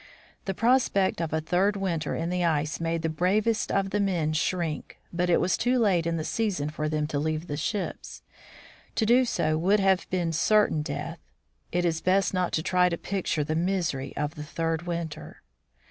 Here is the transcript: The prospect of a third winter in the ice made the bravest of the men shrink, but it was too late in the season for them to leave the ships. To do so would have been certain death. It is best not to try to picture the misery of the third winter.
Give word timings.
The 0.45 0.55
prospect 0.55 1.21
of 1.21 1.31
a 1.31 1.39
third 1.39 1.75
winter 1.75 2.15
in 2.15 2.31
the 2.31 2.43
ice 2.43 2.79
made 2.79 3.03
the 3.03 3.07
bravest 3.07 3.71
of 3.71 3.91
the 3.91 3.99
men 3.99 4.33
shrink, 4.33 4.97
but 5.13 5.29
it 5.29 5.39
was 5.39 5.55
too 5.55 5.77
late 5.77 6.07
in 6.07 6.17
the 6.17 6.23
season 6.23 6.71
for 6.71 6.89
them 6.89 7.05
to 7.05 7.19
leave 7.19 7.45
the 7.45 7.55
ships. 7.55 8.23
To 8.95 9.05
do 9.05 9.25
so 9.25 9.59
would 9.59 9.79
have 9.79 10.09
been 10.09 10.33
certain 10.33 10.81
death. 10.81 11.19
It 11.71 11.85
is 11.85 12.01
best 12.01 12.33
not 12.33 12.51
to 12.53 12.63
try 12.63 12.89
to 12.89 12.97
picture 12.97 13.43
the 13.43 13.53
misery 13.53 14.11
of 14.17 14.33
the 14.33 14.43
third 14.43 14.87
winter. 14.87 15.43